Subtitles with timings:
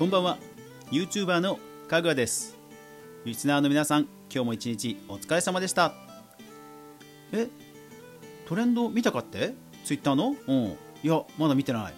[0.00, 0.38] こんばんは。
[0.90, 2.56] YouTuber のかぐわです。
[3.26, 5.92] リスナーの皆さん今日も一日お疲れ様でした。
[7.32, 7.46] え？
[8.46, 9.52] トレンド見たかって？
[9.84, 10.34] ツイッターの？
[10.46, 10.56] うん。
[11.02, 11.94] いやまだ見てない。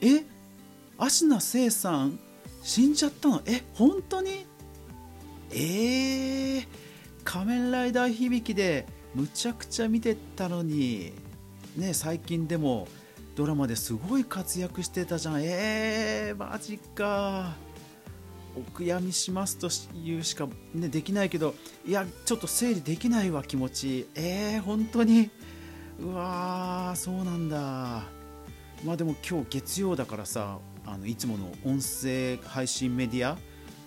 [0.00, 0.24] え？
[0.96, 2.20] 芦名聖さん
[2.62, 3.42] 死んじゃったの？
[3.46, 3.64] え？
[3.74, 4.46] 本当に？
[5.50, 6.66] えー、
[7.24, 11.14] 仮面ライダー響でむちゃくちゃ見てたのに。
[11.76, 12.86] ね最近でも
[13.38, 15.40] ドラマですごい活躍してたじゃん。
[15.44, 17.54] えー、マジか。
[18.56, 21.54] お悔やみしますというしか、ね、できないけど
[21.86, 24.08] いやちょっと整理できないわ気持ち。
[24.16, 25.30] えー、本当に。
[26.00, 28.02] うわーそうなんだ。
[28.84, 33.38] まあでも今日月曜だからさあのいつもの音声配信メディア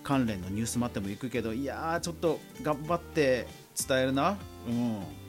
[0.02, 3.46] 関連のニュース待っても行くけどいやーちょっと頑張って
[3.86, 4.38] 伝えるな。
[4.66, 5.21] うん。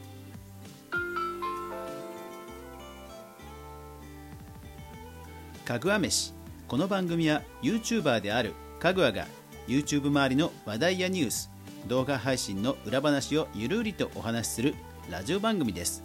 [5.66, 6.34] かぐわ飯。
[6.68, 9.28] この番組は YouTuber であるかぐわが
[9.66, 11.50] YouTube 周りの話題やニュース
[11.88, 14.76] 動画配信の裏話をゆるりとお話しする
[15.10, 16.04] ラジオ番組です。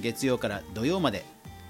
[0.00, 1.24] 月曜から土曜まで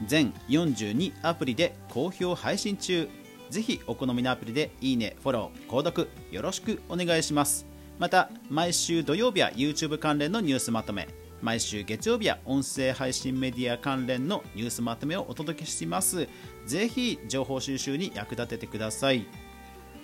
[0.07, 3.11] 全42アプリで好評配信中。
[3.51, 7.67] ぜひお好みのアプリでいいね、フォロー、購読よろしくお願いします。
[7.99, 11.07] また毎週土曜日は YouTube 関連のニュースまとめ。
[11.41, 16.29] 毎週月曜日は音声配信メディア関連のニュースまとめをお届けします。
[16.67, 19.25] ぜひ情報収集に役立ててください。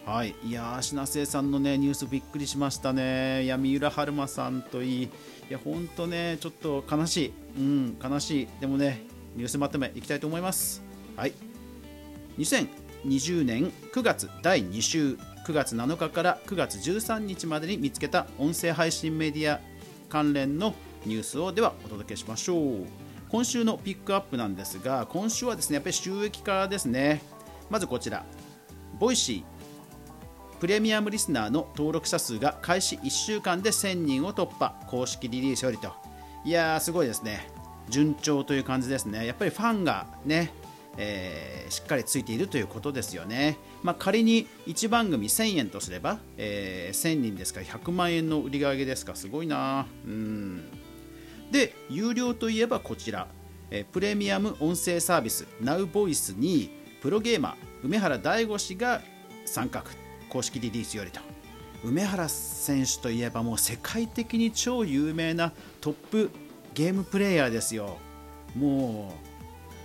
[0.07, 5.09] はい、いやー、品生さんのねニュースびっくりしましたね、いや三浦春馬さんといい、い
[5.49, 9.03] や本当ね、ちょっと悲しい、うん、悲しい、でもね、
[9.35, 10.83] ニュースまとめいきたいと思います。
[11.17, 11.33] はい、
[12.39, 19.59] 2020年9月第2週、9月7日から9月13日までに見つけた音声配信メディア
[20.11, 20.75] 関連の
[21.05, 22.87] ニュースをではお届けしましょう。
[23.29, 27.23] 今週のピックアップなんですが、今週はですねやっぱり収益化ですね。
[27.71, 28.25] まずこちら、
[28.99, 30.61] Voicy。
[30.61, 34.75] プレミアムリスナーの登録者数が開始1週間で1000人を突破。
[34.87, 35.93] 公式リリースよりと。
[36.45, 37.49] いやーすごいですね。
[37.89, 39.27] 順調という感じですね。
[39.27, 40.53] やっぱりファンがね、
[40.97, 49.15] えー、しっかりついているということですよね、まあ、仮に1番組1000円とすれば、えー、1000人ですから100万円の売り上げですか。
[49.15, 50.84] すごいなうん。
[51.51, 53.29] で有料といえばこちら、
[53.71, 56.71] え、プレミアム音声サービス NowVoice に
[57.03, 59.03] プロゲーマー梅原大吾氏が
[59.45, 59.85] 参画。
[60.35, 61.21] 公式リリースよりと。
[61.85, 66.31] 梅原選手といえばもう世界的に超有名なトップ
[66.73, 67.99] ゲームプレーヤーですよ。
[68.57, 69.15] も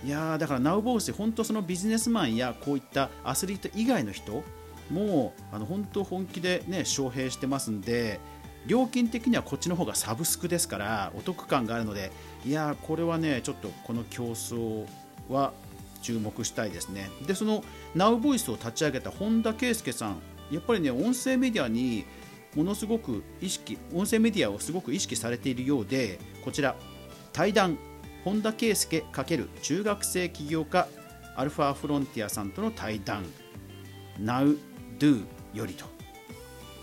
[0.04, 4.42] ういやーだからナウボース本当そのビジネスマンやこういったアスリート以外の人
[4.90, 8.18] もうあの本当本気でね招聘してますんで
[8.66, 12.12] 料金的にはこっちの方がサブスクですからお得感があるので
[12.44, 14.86] いやこれはねちょっとこの競争
[15.28, 15.52] は
[16.02, 17.10] 注目したいですね。
[17.26, 17.62] でその
[17.94, 22.04] NowVoice を立ち上げた本田圭佑さんやっぱりね音声メディアに
[22.54, 26.74] ものすごく意識音声メディアをすごく意識されているようでこちら
[27.32, 27.78] 対談
[28.24, 30.88] 本田圭佑×中学生起業家
[31.36, 33.24] アルファフロンティアさんとの対談
[34.18, 35.99] NowDo よりと。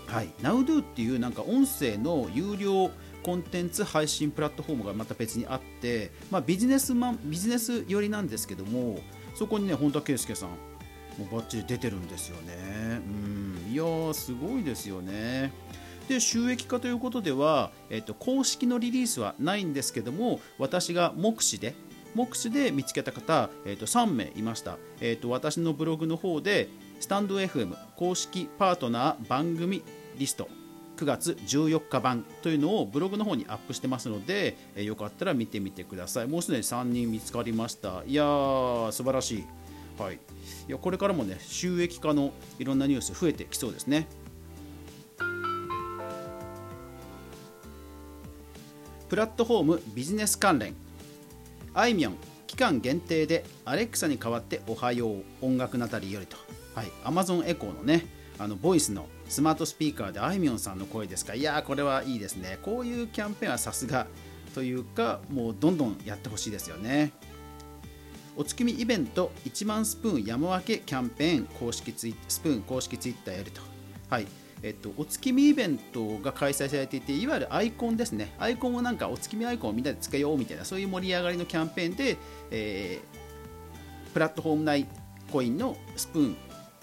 [0.08, 2.90] はい NowDo っていうなんか音声の有料
[3.22, 9.00] コンテンツ配信プラットフォームがまた別にあって、まあ、ビジネスマンビジネス寄りなんですけども
[9.34, 10.56] そこにね本田圭佑さんも
[11.30, 13.00] うバッチリ出てるんですよね。
[13.04, 15.52] うんいやーすごいですよね。
[16.08, 21.74] で収益化ということでは、えっと、公式のリリースはないんですけども私が目視で
[22.14, 29.82] 目視で見つけた方、えっと、3名いました、えっと、私のブログの方でスタンド FM 公式パートナー番組
[30.18, 30.48] リスト
[30.98, 36.26] 9月14日版というのをブログの方にアップしてますので、えよかったら見てみてください。
[36.26, 38.02] もうすでに3人見つかりました。
[38.04, 39.44] いやー素晴らしい。
[39.96, 40.18] はい、い
[40.68, 44.08] やこれからもね収益化のいろんなニュース増えてきそうですね。
[49.08, 50.74] プラットフォームビジネス関連。
[51.74, 52.16] あいみょん
[52.48, 56.36] 期間限定でアレクサに代わっておはよう音楽なたりよりと、
[56.74, 61.34] はい、Amazon エコーのねあのボイスのスマートスピーカーであいみょんさんの声ですか。
[61.34, 62.58] いやーこれはいいですね。
[62.62, 64.06] こういうキャンペーンはさすが
[64.54, 67.12] というかもうどんどんやってほしいですよね。
[68.36, 73.60] お月見イベント1万スプーン山分けキャンペーン公式ツイスプーン公式ツイッターやると。
[74.08, 74.26] はい。
[74.62, 82.16] えっと、お月見イベントが開催されていて、いわゆるアイコンですね、アイコンをなんかお月見アイコンをみんなでつけようみたいな、そういう盛り上がりのキャンペーンで、
[82.50, 84.86] えー、プラットフォーム内
[85.30, 86.36] コインのスプーン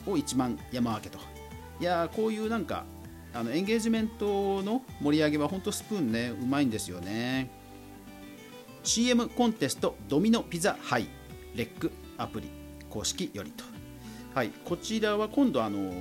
[0.07, 1.34] を1万山分けと。
[1.79, 2.85] いやこういうなんか
[3.33, 7.51] あのエンゲージメントの盛り上げは本当スプーンね、うまいんですよね。
[8.83, 11.07] CM コンテストドミノピザハイ
[11.55, 12.49] レックアプリ
[12.89, 13.65] 公式よりと。
[14.33, 15.91] はい、こちらは今度あの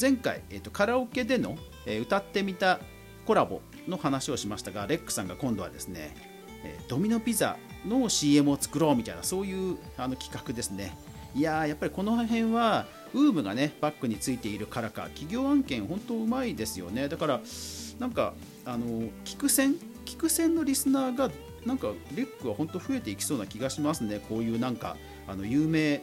[0.00, 1.56] 前回、えーと、カラオケでの、
[1.86, 2.80] え、歌ってみた
[3.26, 6.14] コラボの話をしましたがレックさんが今度はですね、
[6.64, 7.56] え、ドミノピザ
[7.86, 10.96] の CM を作ろうみたいなそういうあの企画ですね
[11.34, 17.08] いややっぱりこの辺はウームがねバックについているからか企業案件本当うまいですよね。
[17.08, 17.40] だから
[17.98, 18.34] なんか
[18.64, 18.86] あの
[19.24, 21.30] 聞く専聞く専のリスナーが
[21.66, 24.20] なんかレックは本当増えていきそうな気がしますね。
[24.28, 24.96] こういうなんか
[25.26, 26.02] あの有名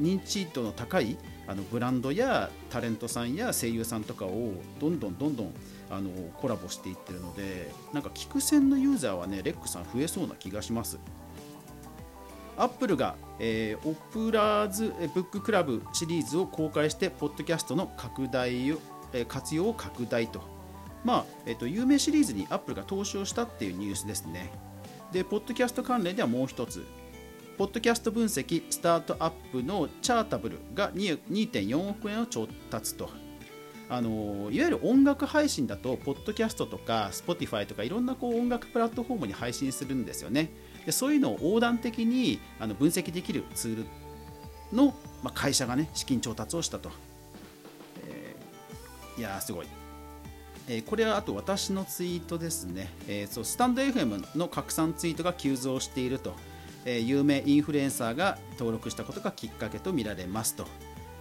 [0.00, 1.16] 認知度の高い
[1.46, 5.54] あのブランドやタレントさんや声優さんとかをどんどんどんどん
[5.90, 10.98] あのコラボしていってるのでなんか聞く専のユーザーはねレックさん増えそうな気がします。
[12.56, 18.78] アップルが、えー、 Oprah's Book Club シリーズを公開してポッドキャストの拡大を、
[19.12, 20.42] えー、活用を拡大と。
[21.04, 24.50] まあえーと、有名シリーズにアップルが投資をしたっていうニュースですね。
[25.12, 26.84] でポッドキャスト関連ではもう一つ。
[27.56, 33.10] ポッドキャスト分析スタートアップのチャータブルが2.4億円を調達と。
[33.88, 40.50] あのいわゆる音楽配信だとポッドキャストとか Spotify とかいろんなこう音楽プラットフォームに配信するんですよね。
[40.86, 43.86] でそういうのを横断的にあの分析できるツール
[44.72, 46.90] の、まあ、会社がね資金調達をしたと、
[48.06, 49.66] えー、いやすごい。
[50.66, 56.34] えー、これはあと私のツイートですね、えー、そうスタンド FM の拡散ツイートが急増していると。
[56.86, 60.66] え有名インフルエンサーが登録したことがきっかけとみられますと。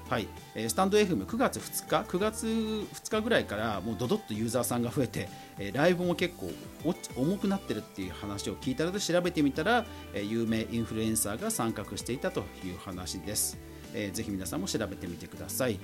[0.10, 0.28] はい、
[0.68, 5.28] スタンド FM 9月2日、9月2日ぐらいからもうどどっとユーザーさんが増えて、
[5.74, 6.52] ライブも結構
[7.16, 13.58] 重くなってるっていう話を聞いたので調べてみたら、有名インフルエンサーが参画していたという話です。
[13.94, 15.80] ぜひ皆さんも調べてみてください。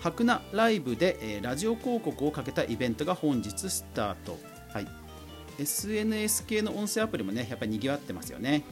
[0.00, 4.38] 白菜ライブでラジオ広告をかけたイベントが本日スタート。
[4.72, 4.86] はい、
[5.58, 8.62] SNS 系の音声アプリもね、やっぱり賑わってますよね。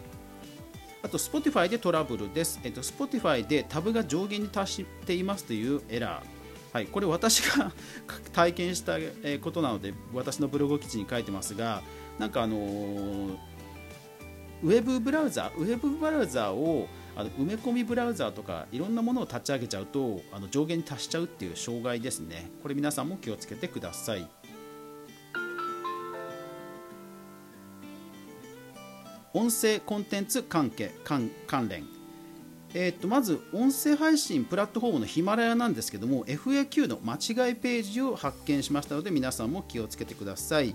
[1.03, 2.61] あと、Spotify でトラブルです。
[2.65, 6.39] えっと、Spotify でタブが上限に達していますというエラー。
[6.73, 7.73] はい、これ私が
[8.33, 8.99] 体験した
[9.41, 11.83] ことなので、私のブログ記事に書いてますが、
[12.19, 13.37] なんかあのー、
[14.63, 22.51] ウェブブラウザ、ウェブブラウザをあの埋め込みブラウザとかいろんなものを立ち上げちゃうとあの上限に達しちゃうっていう障害ですね。
[22.63, 24.29] これ皆さんも気をつけてください。
[29.35, 31.31] 音声コンテンツ関係関
[31.69, 31.85] 連。
[32.75, 40.75] えー、とまず音声配信プラットフォームのヒマラヤなんですけども FAQ の間違いページを発見しましたので皆さんも気をつけてください。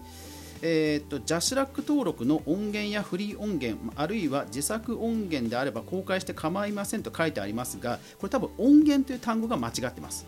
[0.66, 10.26] えーと、ジャスラック登録の音源やフリー音源あるいは自作音源であれば公開して構いませんと書いてありますがこれ多分音源という単語が間違ってます。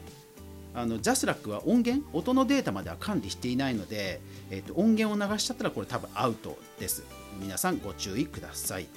[0.73, 4.19] あのジャスラックは音源音のデータまでは管理していないので、
[4.49, 7.24] えーと音源を流しちゃったらこれ多分アウトです。
[7.39, 8.87] 皆さんご注意ください。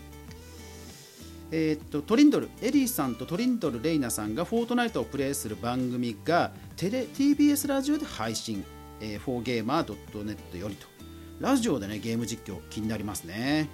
[1.50, 8.64] えー、っとトリンドル、エリーさんとトリンドル・レイナさんがフォートナイトをプレイする番組がテレ TBS ラジオで配信、
[9.00, 10.86] えー、4gamer.net よりと。
[11.40, 13.68] ラジオでね、ゲーム実況気になりますね。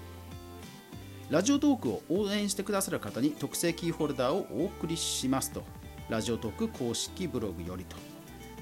[1.31, 5.65] ラジオトークを応援してくださる方に特製キーホルダーをお送りしますと。
[6.11, 7.97] ラジオトーク公式ブログよりと。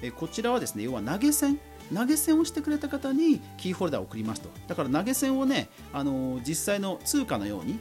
[0.01, 1.59] えー、こちらはですね、要は投げ銭
[1.95, 4.49] 投げ銭をしてくれた方にキーホルダーを送りますと。
[4.69, 7.79] だから投げ銭をね、あのー、実際の通貨のように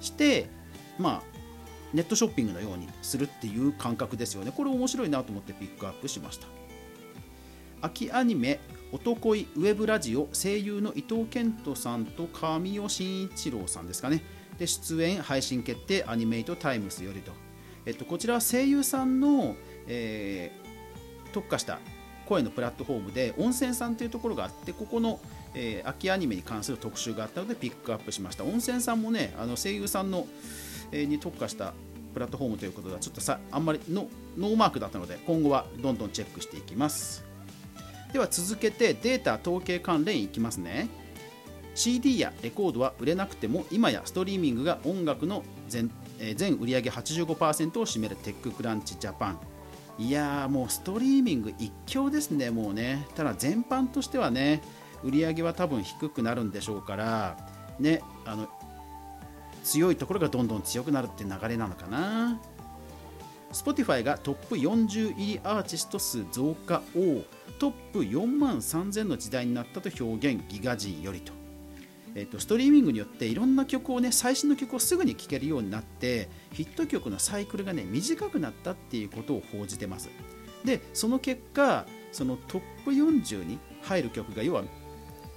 [0.00, 0.48] して
[0.98, 1.32] まあ
[1.92, 4.52] ネットショッピングのようにするっていう感覚ですよね。
[4.54, 6.46] これ面白いなと思ってピックアップしました。
[7.82, 8.60] 秋アニメ
[8.92, 14.22] 「おとこいウェブラジオ」声優の伊藤健人さんと神尾慎一郎さんですかね。
[14.58, 17.32] で出演配信決定アニメイトタイムスよりと、
[17.84, 19.56] えっと、こちらは声優さんの、
[19.88, 21.80] えー、特化した
[22.32, 25.20] 声のプラットフォームで温泉さんというところがあってここの、
[25.54, 28.44] えー、秋アニメに関する特集があったのでピックアップしました。
[28.44, 30.26] 温泉さんもねあの声優さんの、
[30.92, 31.74] えー、に特化した
[32.14, 34.08] プラットフォームということではちょっとさあんまりの
[34.38, 37.24] ノーマークだったので今後はどんどんチェックしていきます。
[38.12, 40.88] では続けてデータ統計関連いきますね。
[41.74, 49.51] CD やレコードは売れなくても今やストリーミングが音楽の全え全売上85%を占める TechCrunch Japan。
[49.98, 53.06] いやーもうストリーミング一強ですね、もうね。
[53.14, 54.62] ただ全般としてはね、
[55.02, 57.36] 売り上げは多分低くなるんでしょうから、
[57.78, 58.48] ね、あの
[59.64, 62.40] 強いところがどんどん強くなるって流れなのかな。
[63.52, 67.22] Spotify がトップ40入りアーティスト数増加を
[67.58, 71.32] トップ4万3000の時代になったと表現ギガ人よりと
[72.14, 80.10] えーと、ストリーミングによっていろんな曲をね最新の曲をすぐに聴けるようになってヒット曲のサイクルがね短くなったっていうことを報じてます。
[80.64, 84.64] でその結果そのトップ40に入る曲が要は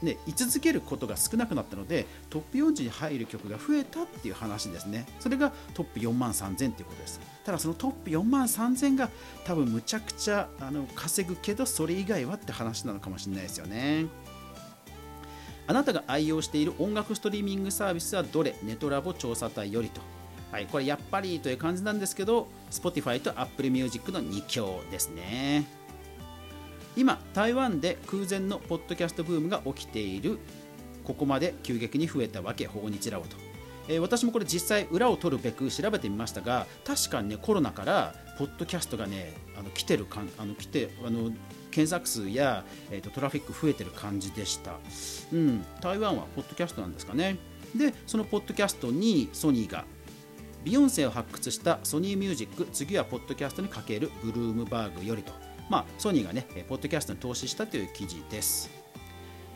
[0.02, 5.06] ね、居続けることが少なくなったのでトップ40に入る曲が増えたっていう話ですね。
[5.20, 7.20] それがトップ4万3000っていうことです。
[7.44, 9.10] ただそのトップ4万3000が
[9.46, 14.06] 多分むちゃくちゃあの稼ぐけどそれ以外はって話なのかもしれないですよね。
[15.68, 18.56] あなたが愛用している音楽ストリーミングサービスはどれ？
[18.64, 20.02] ネトラボ調査隊よりと。
[20.52, 25.66] はい、これやっぱりという感じなんですけど Spotify と Apple Music の2強ですね。
[26.96, 30.40] 今台湾で空前のポッドキャストブームが起きている。
[31.06, 33.38] ここまで急激に増えたわけ訪日ラオと、
[33.88, 41.32] えー、私もこれ実際裏を取るべく調べてみましたが確かにねコロナからポッドキャストがねあの来てるかんあの来てあの
[41.76, 44.76] 検索数や、えーと、トラフィック増えてる感じでした、
[45.34, 47.38] うん、台湾はポッドキャストなんですかね。
[47.76, 49.84] でそのポッドキャストにソニーが
[50.64, 55.34] ビヨンセを発掘したソニーミュージック次はポッドキャストにかけるブルームバーグよりと。
[55.70, 58.70] まあ、ソニーがね、ポッドキャストに投資したという記事です。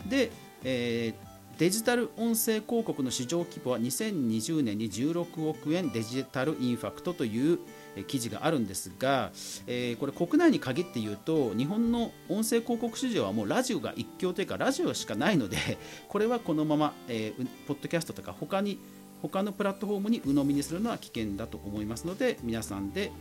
[0.06, 0.32] で、
[0.64, 7.60] えーデジタル音声広告の市場規模は2020年に16億円デジタルインファクトという
[8.08, 9.32] 記事があるんですが、
[9.68, 15.58] えー、これ国内に限って言うと日本の音声広告市場はもうラジオが一強というかラジオしかないので
[16.08, 18.80] これはこのまま、えー、ポッドキャストとか他に
[19.22, 23.12] 他のプラットフォームに鵜呑みにするのは危険だと思いますので皆さんで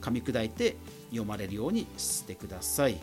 [0.00, 0.76] 噛み砕いて
[1.10, 2.98] 読まれるようにしてください。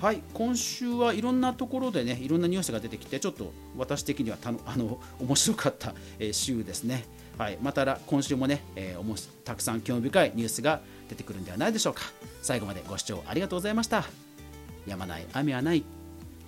[0.00, 7.04] はい、今週はいろんなところでね、いろんなニュースが出てきて、ちょっと私的にはたのあの面白かった、え週ですね。
[7.40, 9.14] はい、また今週もね、えー、おも
[9.46, 12.02] たくさん興味深いニュースが出てくるんではないでしょうか。
[12.42, 14.04] 最後までご視聴ありがとうございました。
[14.86, 15.82] やまない雨はない。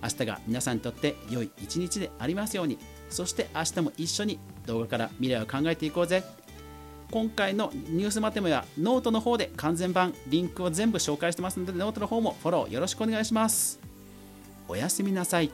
[0.03, 2.77] 明日が皆さんにとって良い一日でありますように。
[3.09, 6.23] そして明日も一緒に動画から未来を考えていこうぜ。
[7.09, 13.79] 今回のニュースまとめはノートの方で完全版リンクを全部紹介してますのでノートの方もフォローよろしくお願いします
[14.67, 15.51] おやすみなさい